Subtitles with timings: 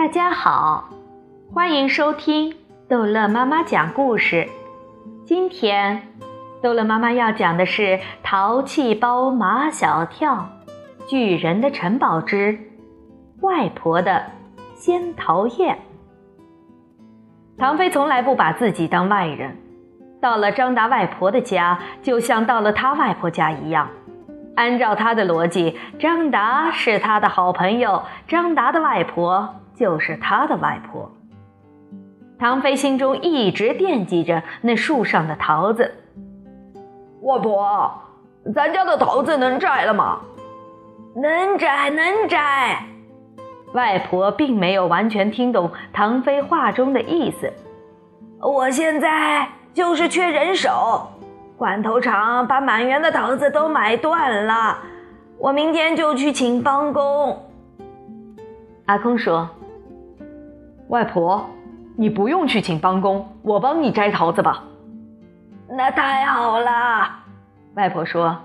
[0.00, 0.88] 大家好，
[1.52, 2.54] 欢迎收听
[2.88, 4.48] 逗乐妈妈讲故事。
[5.26, 6.08] 今天，
[6.62, 7.82] 逗乐妈妈要讲的是
[8.22, 10.48] 《淘气包马小跳》
[11.06, 12.58] 《巨人的城堡之
[13.42, 14.24] 外婆的
[14.74, 15.76] 仙桃宴》。
[17.58, 19.54] 唐飞从来不把自己当外人，
[20.18, 23.90] 到了张达外婆的家，就像到了他外婆家一样。
[24.56, 31.10] 按照他的逻辑，张达是他的好朋友，张达的外婆就是他的外婆。
[32.38, 35.90] 唐飞心中一直惦记着那树上的桃子。
[37.22, 37.90] 外婆，
[38.54, 40.20] 咱家的桃子能摘了吗？
[41.16, 42.84] 能摘，能摘。
[43.72, 47.50] 外婆并没有完全听懂唐飞话中的意思。
[48.40, 51.08] 我现在就是缺人手，
[51.56, 54.78] 管头厂把满园的桃子都买断了，
[55.38, 57.46] 我明天就去请帮工。
[58.86, 59.48] 阿空说
[60.90, 61.48] ：“外婆，
[61.96, 64.64] 你不用去请帮工，我帮你摘桃子吧。”
[65.70, 67.08] 那太好了，
[67.74, 68.36] 外婆说：“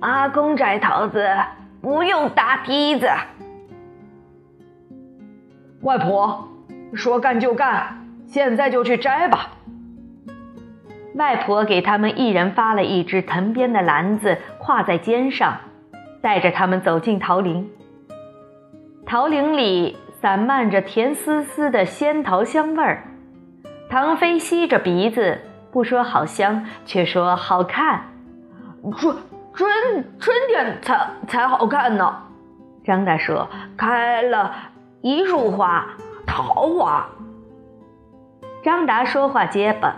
[0.00, 1.28] 阿公摘桃子
[1.82, 3.06] 不用搭梯子。”
[5.82, 6.48] 外婆
[6.94, 9.50] 说：“干就干，现在就去摘吧。”
[11.14, 15.58] 外婆给他们一人发了一只藤编的篮子，挎在肩上，
[16.22, 17.70] 带着他们走进桃林。
[19.04, 23.02] 桃林里散漫着甜丝丝的仙桃香味儿。
[23.90, 25.40] 唐飞吸着鼻子，
[25.72, 28.04] 不说好香，却说好看。
[28.96, 29.16] 春
[29.52, 32.22] 春春天才才好看呢。
[32.84, 34.54] 张大说：“开了。”
[35.02, 35.84] 一束花，
[36.24, 37.08] 桃花。
[38.62, 39.96] 张达说话结巴，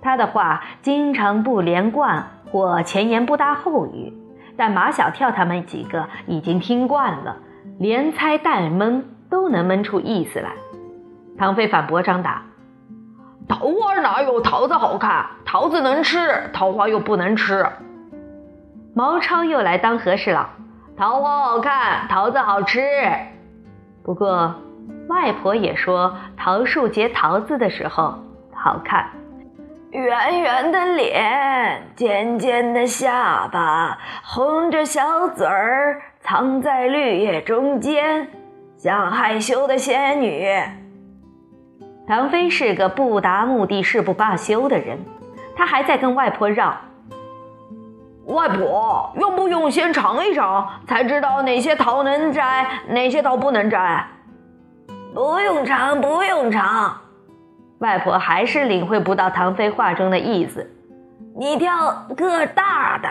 [0.00, 4.14] 他的话经常不连贯或前言不搭后语，
[4.56, 7.36] 但马小跳他们几个已经听惯了，
[7.78, 10.52] 连猜带蒙都能闷出意思来。
[11.38, 12.42] 唐飞反驳张达
[13.48, 15.26] ：“桃花哪有桃子好看？
[15.44, 17.66] 桃子能吃，桃花又不能吃。”
[18.94, 20.46] 毛超又来当和事佬
[20.96, 22.80] ：“桃花好看，桃子好吃。”
[24.02, 24.54] 不过，
[25.08, 28.14] 外婆也说桃树结桃子的时候
[28.52, 29.06] 好看，
[29.90, 38.28] 圆圆的脸，尖尖的下巴，红着小嘴儿，藏在绿叶中间，
[38.78, 40.48] 像害羞的仙女。
[42.06, 45.00] 唐飞是个不达目的誓不罢休的人，
[45.56, 46.76] 他还在跟外婆绕。
[48.26, 54.06] 外婆，用不用先尝一尝，才知道哪些桃能摘，哪些桃不能摘？
[55.12, 57.00] 不用尝，不用尝。
[57.80, 60.70] 外婆还是领会不到唐飞话中的意思。
[61.36, 63.08] 你挑个大的，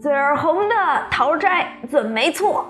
[0.00, 0.74] 嘴儿红的
[1.08, 2.66] 桃摘准没错。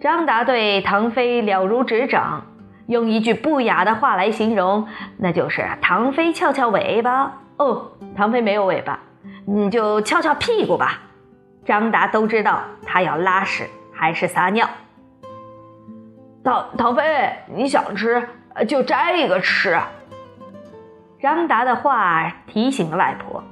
[0.00, 2.46] 张达对唐飞了如指掌，
[2.86, 4.86] 用一句不雅的话来形容，
[5.16, 7.40] 那就是唐飞翘翘尾巴。
[7.56, 9.00] 哦，唐飞没有尾巴。
[9.46, 10.98] 你就翘翘屁股吧，
[11.64, 14.68] 张达都知道他要拉屎还是撒尿。
[16.44, 18.28] 唐唐飞，你想吃
[18.68, 19.80] 就摘一个吃。
[21.20, 23.42] 张达的话提醒了外婆。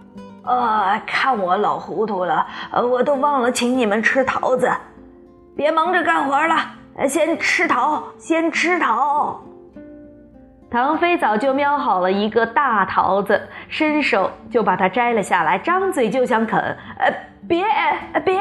[0.44, 4.70] 呃，看我老糊涂了，我都忘了请你们吃桃子。
[5.56, 6.56] 别忙着干活了，
[7.08, 9.40] 先吃桃，先吃桃。
[10.70, 16.58] 唐飞早就瞄好了一个大桃子，伸手就把它摘了下来，张嘴就想啃。
[16.98, 17.12] 呃，
[17.46, 17.64] 别
[18.24, 18.40] 别！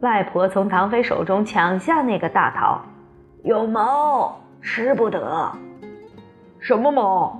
[0.00, 2.80] 外婆从唐飞手中抢下那个大桃，
[3.42, 5.52] 有毛，吃不得。
[6.60, 7.38] 什么毛？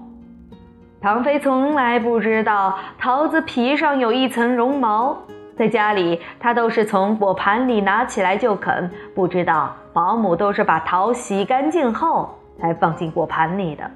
[1.01, 5.17] 唐飞从来不知道桃子皮上有一层绒毛，
[5.57, 12.39] 在家里他都是从果盘里拿起来就啃，不知道保姆都是把桃洗干净后。
[12.57, 13.91] 才放进果盘里的。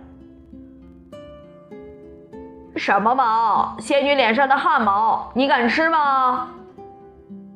[2.74, 3.76] 什么毛？
[3.78, 6.48] 仙女脸上的汗毛，你敢吃吗？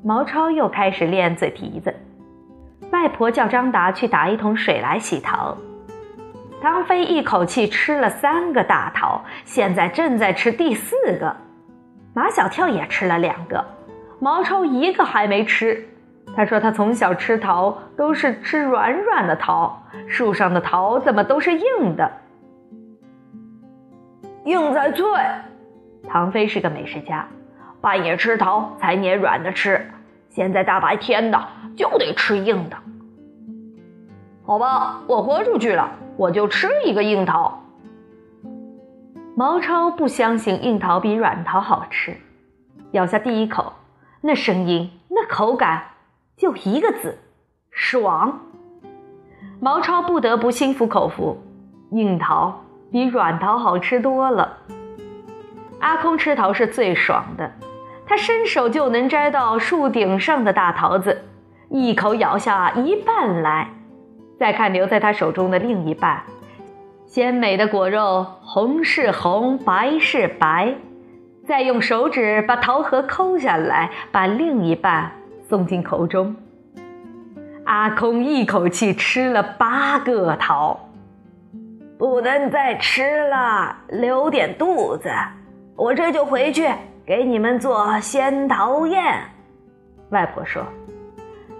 [0.04, 1.92] 毛超又开始练嘴皮子。
[2.92, 5.56] 外婆叫张达去打一桶水来洗桃。
[6.62, 11.34] 唐飞一口气吃了三个大桃，现在正在吃第四个。
[12.14, 13.64] 马小跳也吃了两个，
[14.22, 15.84] 毛超一个还没吃。
[16.36, 22.08] 他说：“他从小吃桃都是吃软软的桃，树上的桃怎么都是硬的？
[24.44, 25.04] 硬才脆。”
[26.08, 27.26] 唐飞是个美食家，
[27.80, 29.90] 半夜吃桃才捏软的吃，
[30.28, 31.42] 现在大白天的
[31.76, 32.76] 就得吃硬的。
[34.46, 37.60] 好吧，我豁出去了，我就吃一个硬桃。
[39.34, 42.16] 毛超不相信硬桃比软桃好吃，
[42.92, 43.72] 咬下第一口，
[44.22, 45.84] 那声音，那口感。
[46.34, 47.18] 就一个字，
[47.70, 48.40] 爽！
[49.60, 51.40] 毛超不得不心服口服，
[51.90, 54.58] 硬桃比软桃好吃多了。
[55.78, 57.52] 阿空吃桃是最爽的，
[58.06, 61.22] 他伸手就能摘到树顶上的大桃子，
[61.68, 63.68] 一口咬下一半来，
[64.38, 66.24] 再看留在他手中的另一半，
[67.06, 70.74] 鲜美的果肉，红是红，白是白，
[71.46, 75.10] 再用手指把桃核抠下来，把另一半
[75.48, 76.34] 送进口中。
[77.64, 80.88] 阿空一口气吃了八个桃，
[81.98, 85.10] 不能再吃了，留点肚子。
[85.76, 86.68] 我这就回去
[87.04, 89.02] 给你们做仙桃宴。
[90.10, 90.64] 外婆说：“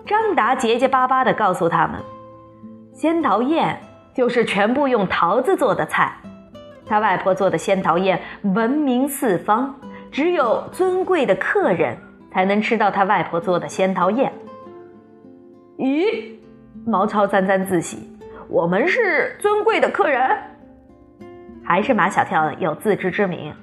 [0.06, 2.00] 张达结结巴巴地告诉他们，
[2.92, 3.80] 仙桃宴
[4.14, 6.12] 就是全部用桃子做的菜。
[6.86, 9.74] 他外婆做的仙桃宴闻名四方，
[10.10, 11.96] 只有尊贵的客人
[12.32, 14.32] 才能吃到他外婆做的仙桃宴。”
[15.78, 16.36] 咦，
[16.84, 18.08] 毛超沾沾自喜，
[18.48, 20.36] 我们是尊贵的客人，
[21.64, 23.54] 还是马小跳有自知之明？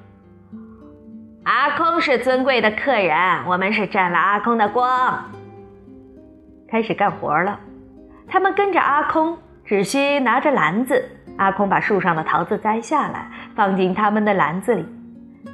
[1.43, 3.15] 阿空是尊贵的客人，
[3.47, 5.23] 我们是沾了阿空的光。
[6.67, 7.59] 开始干活了，
[8.27, 11.09] 他们跟着阿空，只需拿着篮子。
[11.39, 14.85] 阿空把树上的桃子摘下来，放进他们的篮子里。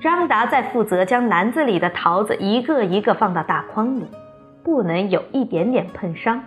[0.01, 4.05] 张达在负责将篮子里的桃子一个一个放到大筐里。
[4.63, 6.43] 不能有一点点碰伤。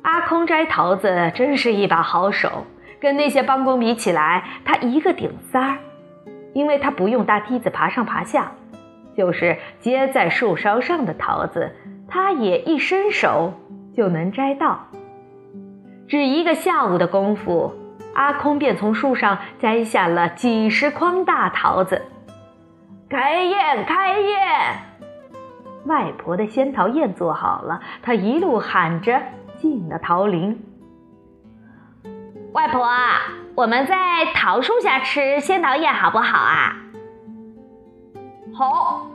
[0.00, 2.64] 阿空摘桃子真是一把好手，
[2.98, 5.78] 跟那些帮工比起来，他一个顶三儿，
[6.54, 8.52] 因为他不用搭梯子爬上爬下，
[9.14, 11.70] 就是接在树梢上的桃子，
[12.08, 13.52] 他也一伸手
[13.94, 14.86] 就能摘到。
[16.08, 17.74] 只一个下午的功夫，
[18.14, 22.02] 阿空便从树上摘下了几十筐大桃子。
[23.08, 24.38] 开宴，开宴！
[25.84, 29.20] 外婆的仙桃宴做好了，她一路喊着
[29.58, 30.64] 进了桃林。
[32.52, 32.88] 外婆，
[33.54, 36.76] 我们在桃树下吃仙桃宴好不好啊？
[38.54, 39.06] 好。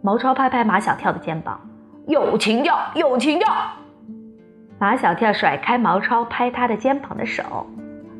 [0.00, 1.60] 毛超拍拍马小跳的肩膀，
[2.06, 3.52] 有情调，有情调。
[4.78, 7.66] 马小跳甩开毛超拍他的肩膀的手，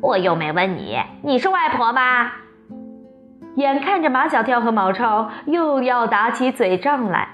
[0.01, 2.31] 我又没问你，你是外婆吗？
[3.55, 7.29] 眼看着马小跳和毛超又要打起嘴仗来。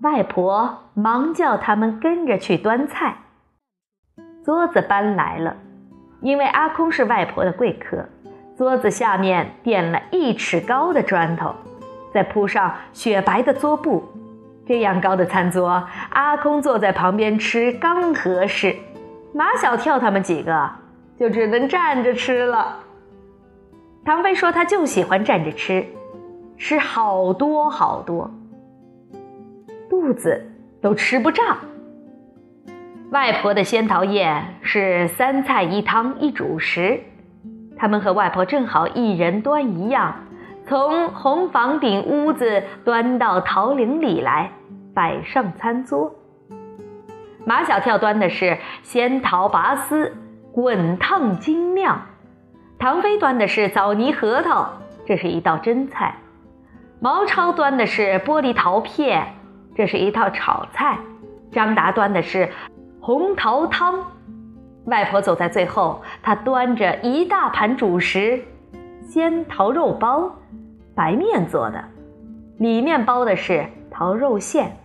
[0.00, 3.16] 外婆忙叫他们跟着去端菜。
[4.44, 5.56] 桌子搬来了，
[6.20, 8.08] 因为阿空是外婆的贵客，
[8.58, 11.54] 桌子下面垫了一尺高的砖头，
[12.12, 14.02] 再铺上雪白的桌布。
[14.66, 18.74] 这样高的餐桌，阿空坐在旁边吃刚合适。
[19.32, 20.68] 马小跳他们几个
[21.18, 22.78] 就只能站着吃了。
[24.04, 25.86] 唐飞说他就喜欢站着吃，
[26.56, 28.30] 吃好多好多。
[29.88, 30.50] 肚子
[30.80, 31.58] 都吃不胀。
[33.10, 36.98] 外婆的仙桃宴是三菜一汤一主食，
[37.76, 40.16] 他们和外婆正好一人端一样，
[40.66, 44.50] 从红房顶屋子端到桃林里来，
[44.94, 46.14] 摆上餐桌。
[47.44, 50.16] 马小跳端的是仙桃拔丝，
[50.52, 51.96] 滚烫晶亮；
[52.78, 54.70] 唐飞端的是枣泥核桃，
[55.06, 56.14] 这是一道真菜；
[57.00, 59.34] 毛超端的是玻璃桃片。
[59.74, 60.98] 这是一道炒菜，
[61.50, 62.50] 张达端的是
[63.00, 64.04] 红桃汤，
[64.84, 68.44] 外婆走在最后，她端着一大盘主食，
[69.08, 70.30] 鲜桃肉包，
[70.94, 71.82] 白面做的，
[72.58, 74.76] 里面包的是桃肉馅，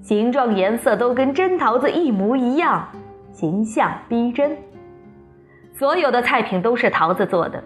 [0.00, 2.88] 形状颜色都跟真桃子一模一样，
[3.30, 4.58] 形象逼真。
[5.82, 7.60] 所有的菜品都是桃子做的，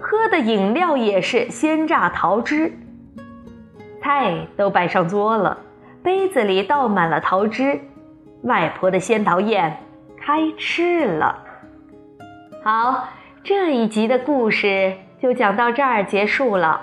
[0.00, 2.72] 喝的饮料也是鲜榨桃汁，
[4.02, 5.58] 菜都摆上桌了。
[6.02, 7.78] 杯子里倒满了桃汁，
[8.44, 9.80] 外婆的仙桃宴
[10.18, 11.44] 开吃了。
[12.64, 13.06] 好，
[13.44, 16.80] 这一集的故事就讲到这儿结束了。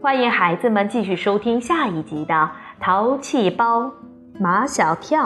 [0.00, 2.34] 欢迎孩子们继续收听下一集的
[2.80, 3.92] 《淘气包
[4.40, 5.22] 马小跳》。